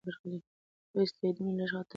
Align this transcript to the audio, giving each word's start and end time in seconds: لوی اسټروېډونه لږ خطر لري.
لوی 0.23 0.37
اسټروېډونه 0.95 1.51
لږ 1.59 1.69
خطر 1.73 1.79
لري. 1.85 1.89